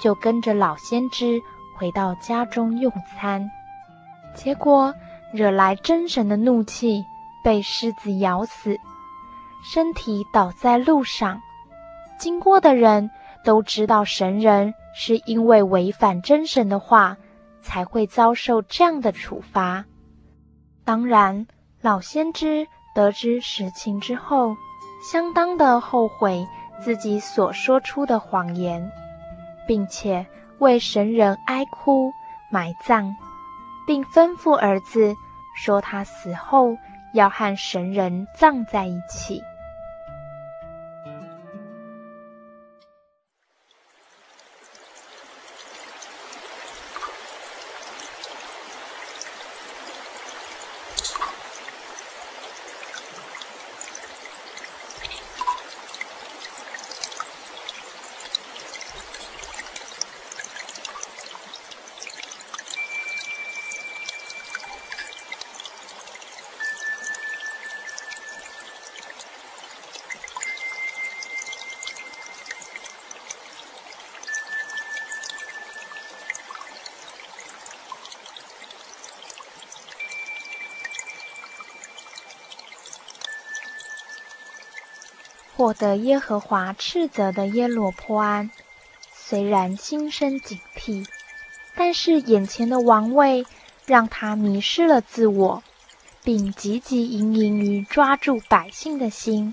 [0.00, 1.40] 就跟着老先知
[1.76, 3.50] 回到家中用餐。
[4.34, 4.94] 结果
[5.32, 7.04] 惹来真神的怒气，
[7.42, 8.76] 被狮子咬死，
[9.64, 11.40] 身体倒在路上。
[12.18, 13.10] 经过的人
[13.44, 17.16] 都知道，神人是因为违反真神的话，
[17.62, 19.84] 才会遭受这样的处罚。
[20.84, 21.46] 当然，
[21.80, 24.56] 老先知得知实情之后，
[25.12, 26.46] 相当的后悔
[26.80, 28.90] 自己所说出的谎言，
[29.66, 30.26] 并且
[30.58, 32.10] 为神人哀哭
[32.50, 33.14] 埋葬，
[33.86, 35.14] 并吩咐儿子
[35.54, 36.76] 说他死后
[37.12, 39.42] 要和神人葬在一起。
[85.68, 88.50] 获得耶和华斥责的耶罗波安，
[89.12, 91.06] 虽然心生警惕，
[91.76, 93.44] 但是眼前的王位
[93.84, 95.62] 让他迷失了自我，
[96.24, 99.52] 并汲汲营营于抓住百姓的心，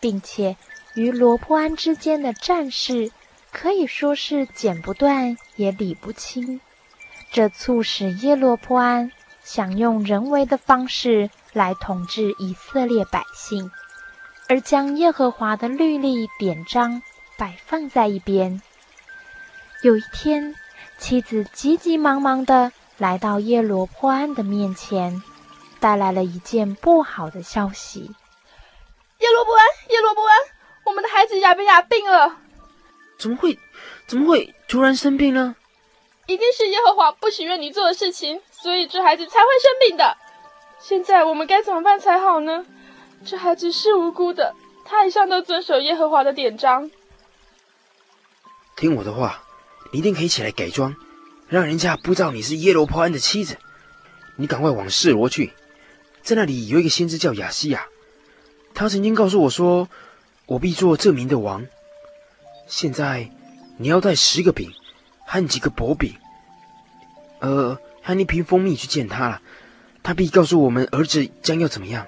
[0.00, 0.56] 并且
[0.94, 3.12] 与罗波安之间的战事
[3.52, 6.62] 可以说是剪不断也理不清。
[7.30, 13.70] 这促使耶罗波安想用人为的方式来统治以色列百姓。
[14.48, 17.02] 而将耶和华的律例典章
[17.38, 18.60] 摆放在一边。
[19.82, 20.54] 有一天，
[20.98, 25.22] 妻子急急忙忙地来到耶罗波安的面前，
[25.80, 30.38] 带来了一件不好的消息：耶罗波安，耶罗波安，
[30.84, 32.36] 我们的孩子亚比亚病了。
[33.18, 33.58] 怎么会？
[34.06, 35.56] 怎么会突然生病呢？
[36.26, 40.16] 一定是耶和华不许愿你做的事情，所以这孩子才会生病的。
[40.80, 42.64] 现在我们该怎么办才好呢？
[43.24, 44.54] 这孩子是无辜的，
[44.84, 46.90] 他一向都遵守耶和华的典章。
[48.76, 49.42] 听我的话，
[49.92, 50.94] 你一定可以起来改装，
[51.48, 53.56] 让人家不知道你是耶罗波安的妻子。
[54.36, 55.52] 你赶快往示罗去，
[56.22, 57.86] 在那里有一个先知叫亚西亚，
[58.74, 59.88] 他曾经告诉我说，
[60.46, 61.66] 我必做这名的王。
[62.66, 63.30] 现在
[63.78, 64.72] 你要带十个饼
[65.24, 66.14] 和几个薄饼，
[67.40, 69.40] 呃，和一瓶蜂蜜去见他了，
[70.02, 72.06] 他必告诉我们儿子将要怎么样。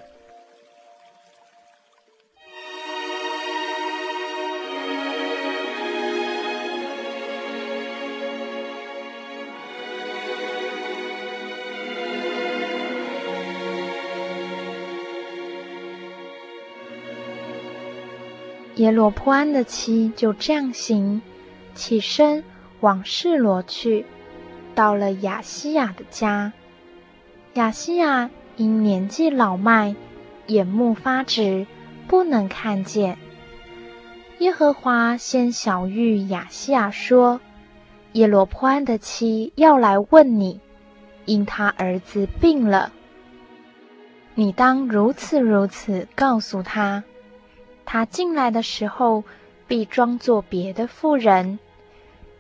[18.77, 21.23] 耶罗波安的妻就这样行，
[21.75, 22.45] 起身
[22.81, 24.05] 往示罗去，
[24.75, 26.53] 到了亚西亚的家。
[27.55, 29.97] 亚西亚因年纪老迈，
[30.47, 31.67] 眼目发直，
[32.07, 33.17] 不能看见。
[34.41, 37.41] 耶和华先晓諭亚西亚说
[38.13, 40.61] ：“耶罗波安的妻要来问你，
[41.25, 42.93] 因他儿子病了。
[44.35, 47.03] 你当如此如此告诉他。”
[47.87, 49.25] 他进来的时候，
[49.67, 51.59] 必装作别的妇人。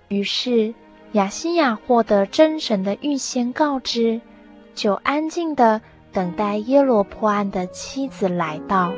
[0.08, 0.74] 于是
[1.12, 4.20] 雅西亚获得真神的预先告知，
[4.74, 5.80] 就安静的
[6.12, 8.92] 等待耶罗破案的妻子来到。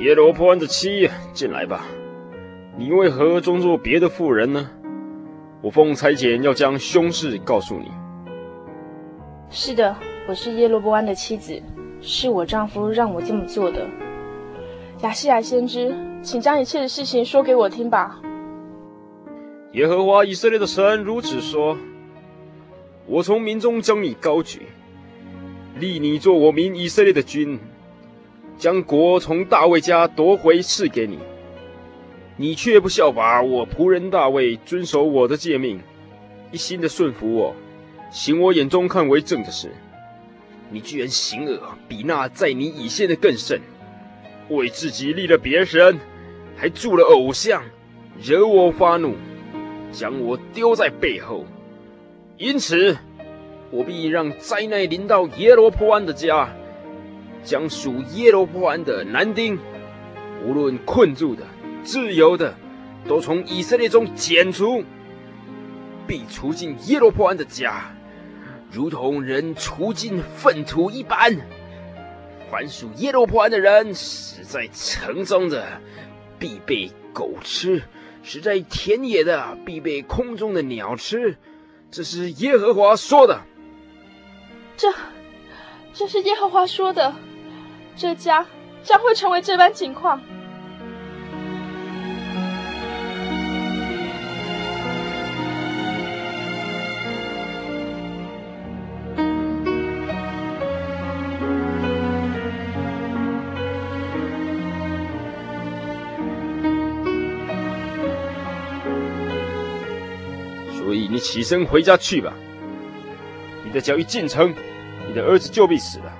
[0.00, 1.86] 耶罗破案的妻，进来吧。
[2.76, 4.70] 你为何装作别的妇人呢？
[5.62, 7.90] 我奉差遣要将凶事告诉你。
[9.56, 9.96] 是的。
[10.26, 11.62] 我是耶罗波安的妻子，
[12.00, 13.86] 是我丈夫让我这么做的。
[15.02, 18.20] 亚西亚先知，请将一切的事情说给我听吧。
[19.74, 21.78] 耶和华以色列的神如此说：
[23.06, 24.62] 我从民中将你高举，
[25.78, 27.60] 立你做我民以色列的君，
[28.58, 31.20] 将国从大卫家夺回赐给你。
[32.36, 35.80] 你却不效法我仆人大卫，遵守我的诫命，
[36.50, 37.54] 一心的顺服我，
[38.14, 39.72] 行我眼中看为正的事。
[40.70, 43.60] 你居然行恶，比那在你以先的更甚，
[44.48, 45.98] 为自己立了别神，
[46.56, 47.64] 还铸了偶像，
[48.22, 49.16] 惹我发怒，
[49.90, 51.44] 将我丢在背后。
[52.38, 52.96] 因此，
[53.72, 56.48] 我必让灾难临到耶罗波安的家，
[57.42, 59.58] 将属耶罗波安的男丁，
[60.46, 61.42] 无论困住的、
[61.82, 62.54] 自由的，
[63.08, 64.84] 都从以色列中剪除，
[66.06, 67.90] 必除尽耶罗波安的家。
[68.74, 71.36] 如同人除尽粪土一般，
[72.50, 75.80] 凡属耶罗波安的人，死在城中的，
[76.40, 77.78] 必被狗吃；
[78.24, 81.36] 死在田野的，必被空中的鸟吃。
[81.92, 83.42] 这是耶和华说的。
[84.76, 84.92] 这，
[85.92, 87.14] 这是耶和华说的。
[87.96, 88.44] 这家
[88.82, 90.20] 将会成为这般情况。
[111.34, 112.32] 起身回家去吧。
[113.64, 114.54] 你的脚一进城，
[115.08, 116.16] 你的儿子就必死了。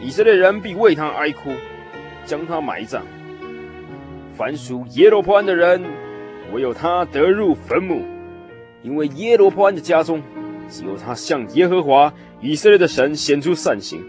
[0.00, 1.50] 以色列人必为他哀哭，
[2.24, 3.04] 将他埋葬。
[4.36, 5.82] 凡属耶罗波安的人，
[6.52, 8.04] 唯有他得入坟墓，
[8.84, 10.22] 因为耶罗波安的家中，
[10.68, 14.00] 只有他向耶和华以色列的神显出善行。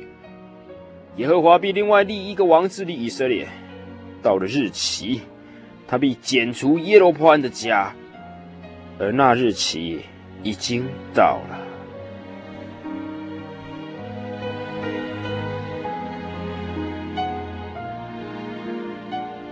[1.16, 3.48] 耶和华必另外立一个王治理以色列。
[4.22, 5.22] 到了日期，
[5.88, 7.92] 他必剪除耶罗波安的家。
[9.00, 10.02] 而那日期
[10.44, 11.58] 已经到了。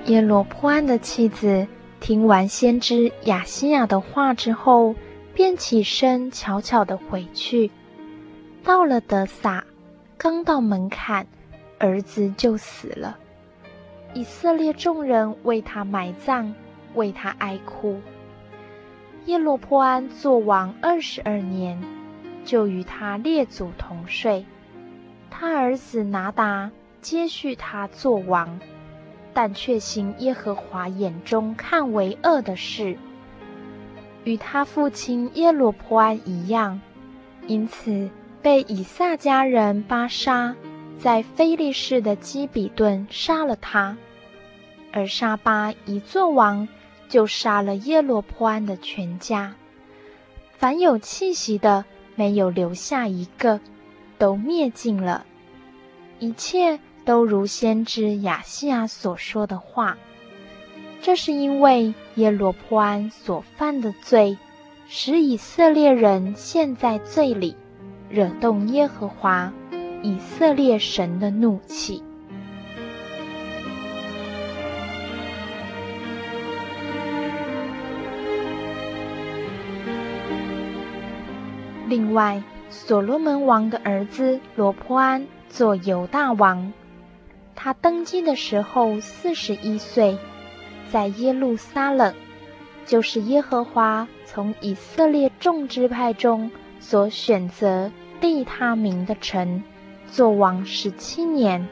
[0.05, 1.67] 耶罗波安的妻子
[1.99, 4.93] 听完先知雅西亚的话之后，
[5.33, 7.71] 便起身悄悄的回去。
[8.63, 9.63] 到了德撒，
[10.17, 11.25] 刚到门槛，
[11.79, 13.17] 儿子就死了。
[14.13, 16.53] 以色列众人为他埋葬，
[16.93, 17.99] 为他哀哭。
[19.25, 21.81] 耶罗波安做王二十二年，
[22.43, 24.45] 就与他列祖同睡。
[25.31, 26.69] 他儿子拿达
[27.01, 28.59] 接续他做王，
[29.33, 32.99] 但却行耶和华眼中看为恶的事，
[34.23, 36.79] 与他父亲耶罗波安一样，
[37.47, 38.11] 因此
[38.43, 40.55] 被以萨迦人巴沙
[40.99, 43.97] 在非利士的基比顿杀了他。
[44.93, 46.67] 而沙巴一做王。
[47.15, 49.55] 就杀了耶罗波安的全家，
[50.57, 51.85] 凡有气息的，
[52.15, 53.61] 没有留下一个，
[54.17, 55.25] 都灭尽了。
[56.19, 59.97] 一切都如先知亚西亚所说的话。
[61.01, 64.37] 这是因为耶罗波安所犯的罪，
[64.89, 67.55] 使以色列人陷在罪里，
[68.09, 69.53] 惹动耶和华
[70.03, 72.03] 以色列神的怒气。
[81.87, 86.73] 另外，所罗门王的儿子罗波安做犹大王，
[87.55, 90.17] 他登基的时候四十一岁。
[90.91, 92.13] 在耶路撒冷，
[92.85, 99.63] 就是耶和华从以色列众支派中所选择立他名的城，
[100.07, 101.67] 做王十七年。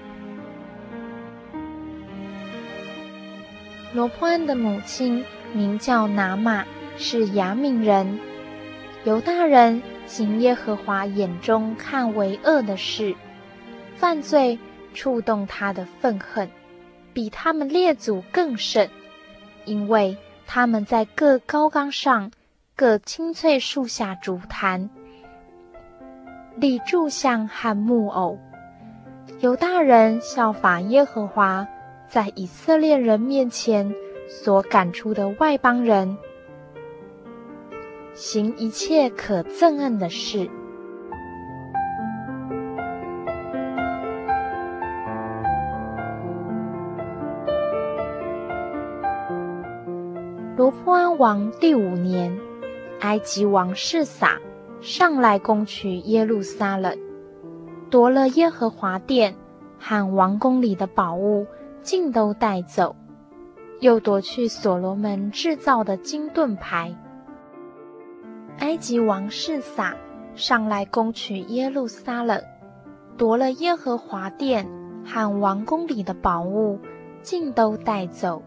[3.93, 6.65] 罗波安的母亲名叫拿玛，
[6.97, 8.19] 是亚敏人。
[9.05, 9.81] 犹大人
[10.13, 13.15] 行耶和华眼中看为恶的事，
[13.95, 14.59] 犯罪
[14.93, 16.47] 触动他的愤恨，
[17.13, 18.87] 比他们列祖更甚。
[19.65, 22.29] 因为他们在各高岗上、
[22.75, 24.87] 各青翠树下筑坛，
[26.57, 28.37] 立柱像和木偶。
[29.39, 31.67] 犹大人效法耶和华
[32.07, 33.91] 在以色列人面前
[34.29, 36.15] 所赶出的外邦人，
[38.13, 40.49] 行一切可憎恨的事。
[50.55, 52.37] 罗波安王第五年，
[52.99, 54.39] 埃及王示撒
[54.79, 56.95] 上来攻取耶路撒冷，
[57.89, 59.35] 夺了耶和华殿
[59.79, 61.47] 和王宫里的宝物，
[61.81, 62.95] 尽都带走，
[63.79, 66.95] 又夺去所罗门制造的金盾牌。
[68.59, 69.95] 埃及王示撒
[70.35, 72.41] 上来攻取耶路撒冷，
[73.17, 74.67] 夺了耶和华殿
[75.05, 76.79] 和王宫里的宝物，
[77.21, 78.41] 尽都带走。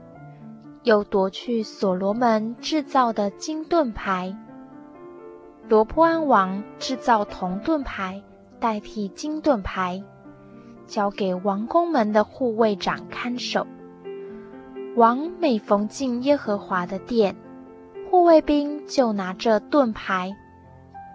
[0.84, 4.36] 又夺去所罗门制造的金盾牌。
[5.68, 8.22] 罗波安王制造铜盾牌
[8.61, 10.00] 代替金盾牌，
[10.86, 13.66] 交给王宫门的护卫长看守。
[14.94, 17.34] 王每逢进耶和华的殿，
[18.11, 20.34] 护卫兵就拿着盾牌，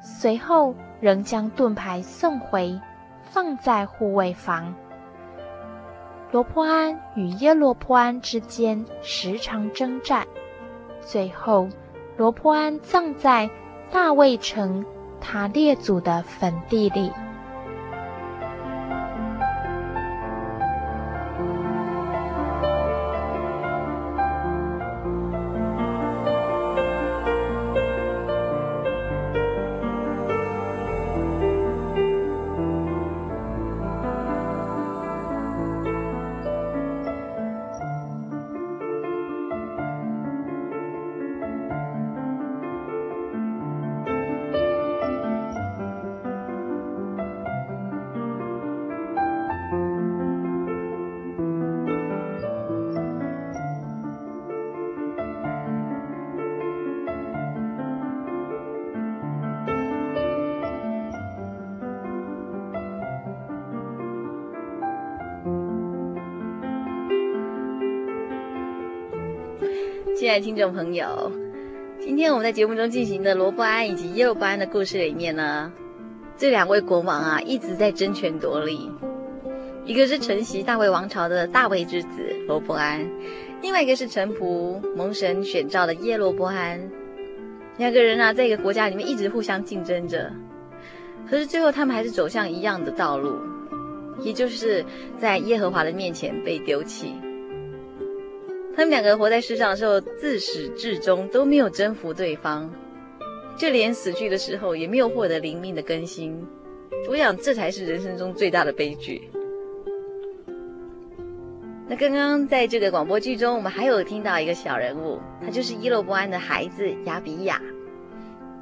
[0.01, 2.79] 随后仍将盾牌送回，
[3.23, 4.73] 放在护卫房。
[6.31, 10.25] 罗坡安与耶罗坡安之间时常征战，
[11.01, 11.67] 最后
[12.17, 13.49] 罗坡安葬在
[13.91, 14.85] 大卫城
[15.19, 17.11] 他列祖的坟地里。
[70.31, 71.29] 亲爱的听众朋友，
[71.99, 75.73] 今天我们在节目中进行的罗伯安以及耶罗伯安的故事里面呢，
[76.37, 78.89] 这两位国王啊一直在争权夺利，
[79.83, 82.09] 一个是承袭大卫王朝的大卫之子
[82.47, 83.05] 罗伯安，
[83.61, 86.89] 另外一个是臣仆蒙神选召的耶罗伯安，
[87.75, 90.31] 两个人啊在一个国家里面一直互相竞争着，
[91.29, 93.35] 可是最后他们还是走向一样的道路，
[94.21, 94.85] 也就是
[95.19, 97.15] 在耶和华的面前被丢弃。
[98.75, 102.71] 他们两个活在世上的时候，自始至终都没有征服对方，
[103.57, 106.47] 就连死去的时候也没有获得灵命的更新。
[107.09, 109.29] 我想这才是人生中最大的悲剧。
[111.87, 117.61] 那刚刚在这个广播剧中，我们还有听到一个小人物，他就是伊洛波安的孩子亚比亚，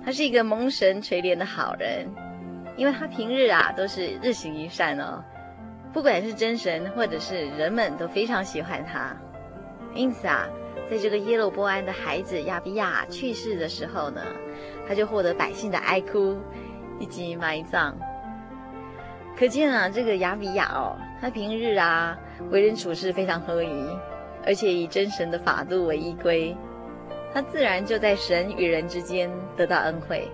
[0.03, 2.07] 他是一个蒙神垂怜的好人，
[2.75, 5.23] 因为他平日啊都是日行一善哦，
[5.93, 9.15] 不管是真神或者是人们都非常喜欢他。
[9.93, 10.47] 因此啊，
[10.89, 14.21] 在这个耶罗波安的孩子亚比亚去世的时候呢，
[14.87, 16.37] 他就获得百姓的哀哭
[16.99, 17.97] 以及埋葬。
[19.37, 22.17] 可见啊，这个亚比亚哦，他平日啊
[22.49, 23.87] 为人处事非常合宜，
[24.45, 26.55] 而且以真神的法度为依归，
[27.33, 30.29] 他自然就在神与人之间得到恩惠。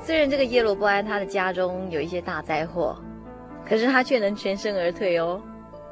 [0.00, 2.96] 虽然这个耶罗波安他的家中有一些大灾祸，
[3.66, 5.42] 可是他却能全身而退哦，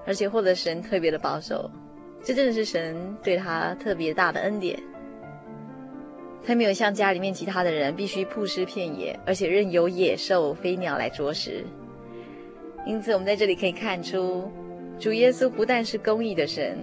[0.06, 1.70] 而且获得神特别的保守，
[2.26, 4.76] 这真的是神对他特别大的恩典。
[6.44, 11.64] 他没有像家里面其他的人必须曝尸遍野，而且任由野兽、飞鸟来啄食。
[12.84, 14.50] 因此，我们在这里可以看出，
[14.98, 16.76] 主耶稣不但是公义的神，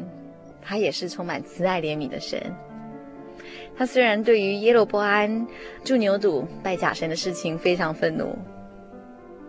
[0.62, 2.42] 他也是充满慈爱怜悯的神。
[3.76, 5.46] 他虽然对于耶罗波安
[5.84, 8.34] 铸牛犊、拜假神的事情非常愤怒，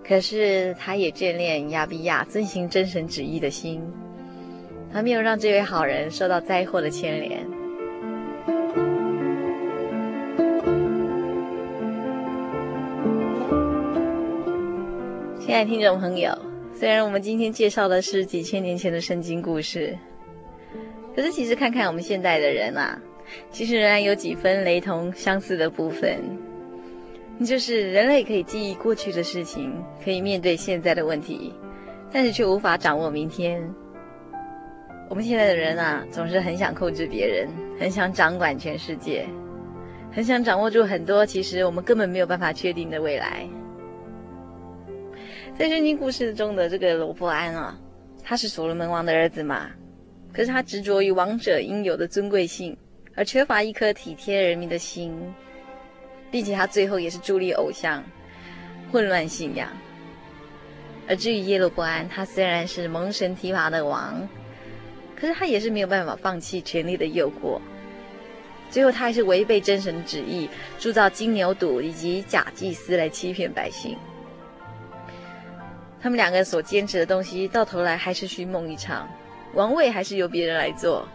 [0.04, 3.80] 可是他也眷恋亚比亚遵行真神旨意的心，
[4.94, 7.44] 还没有让这位好人受到灾祸的牵连。
[15.40, 16.32] 亲爱的听众朋友，
[16.72, 19.98] 虽然我们今天介绍的是几千年前的圣经故事，
[21.16, 22.96] 可是其实看看我们现代的人啊，
[23.50, 26.20] 其实仍然有几分雷同相似的部分。
[27.44, 29.74] 就是人类可以记忆过去的事情，
[30.04, 31.52] 可以面对现在的问题，
[32.12, 33.60] 但是却无法掌握明天。
[35.08, 37.48] 我们现在的人啊，总是很想控制别人，
[37.78, 39.26] 很想掌管全世界，
[40.10, 43.46] 很想掌握住很多其实我们根本没有办法确定的未来。
[45.56, 47.78] 在圣经故事中的这个罗波安啊，
[48.24, 49.70] 他是所罗门王的儿子嘛，
[50.32, 52.76] 可是他执着于王者应有的尊贵性，
[53.14, 55.14] 而缺乏一颗体贴人民的心，
[56.30, 58.02] 并且他最后也是助力偶像，
[58.90, 59.68] 混乱信仰。
[61.06, 64.26] 而至于耶罗伯安，他虽然是蒙神提拔的王，
[65.16, 67.60] 可是他也是没有办法放弃权力的诱惑，
[68.70, 70.48] 最后他还是违背真神旨意，
[70.78, 73.96] 铸造金牛犊以及假祭司来欺骗百姓。
[76.02, 79.08] 他们两个所坚持的东西，到头来还是虚梦一场。
[79.54, 81.08] 王位还是由别人来做，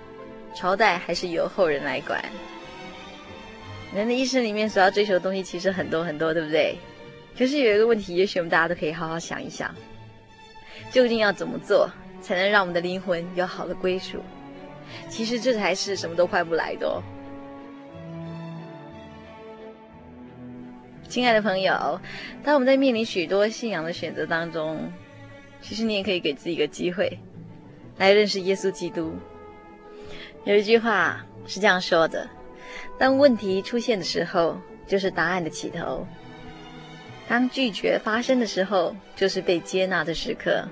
[0.55, 2.23] 朝代还是由后人来管。
[3.93, 6.75] 人的一生里面所要追求的东西其实很多很多，对不对？
[7.37, 9.73] 可是有一个问题，也许我们大家都可以好好想一想：
[10.91, 11.89] 究竟要怎么做，
[12.21, 14.19] 才能让我们的灵魂有好的归属？
[15.07, 17.03] 其实这才是什么都换不来的哦。
[21.07, 21.99] 亲爱的朋友，
[22.43, 24.91] 当我们在面临许多信仰的选择当中，
[25.61, 27.19] 其实你也可以给自己一个机会，
[27.97, 29.13] 来认识耶稣基督。
[30.43, 32.29] 有一句话是这样说的：
[32.97, 36.05] 当问题出现的时候，就是答案的起头；
[37.27, 40.63] 当拒绝发生的时候，就是被接纳的时刻。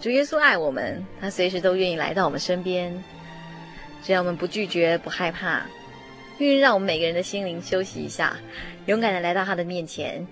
[0.00, 3.02] 主耶稣爱我们，他随时都愿意来到我们身边，
[4.02, 5.62] 只要我们不拒绝、不害怕。
[6.38, 8.36] 愿意让我们每个人的心灵休息一下，
[8.86, 10.24] 勇敢的来到他的面前，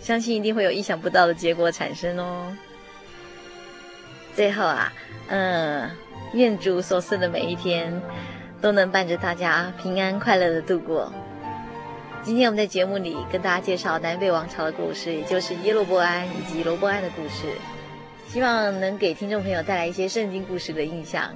[0.00, 2.52] 相信一定会有意想不到的结果产生哦。
[4.34, 4.92] 最后啊，
[5.28, 5.88] 嗯，
[6.32, 8.02] 愿主所赐的每一天
[8.60, 11.12] 都能伴着大家平安快乐的度过。
[12.24, 17.46] 今天我们在节目里跟大家介绍南北王朝的故事，也就是耶罗伯安以及罗伯安的故事，
[18.28, 21.32] 希望能给听众朋友带来一些圣经故事的印象。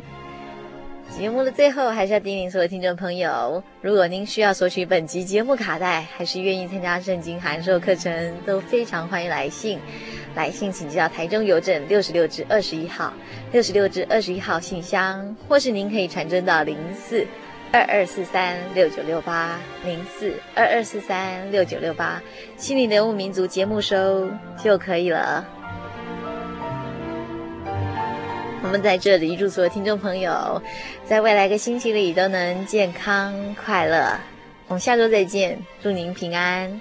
[1.11, 9.78] 节目的最后，还是要叮咛所有听众朋友：如果您需要索取本集节目卡带，还是愿意参加圣经函授课程，都非常欢迎来信。
[10.34, 13.12] 来信请寄到台中邮政六十六至二十一号，
[13.53, 17.26] 六十六至二十一号信箱，或是您可以传真到零四
[17.72, 22.22] 二二四三六九六八零四二二四三六九六八，
[22.57, 24.30] 心灵的游牧民族节目收
[24.62, 25.47] 就可以了。
[28.63, 30.63] 我们在这里祝所有听众朋友，
[31.05, 34.19] 在未来一个星期里都能健康快乐。
[34.69, 36.81] 我们下周再见，祝您平安。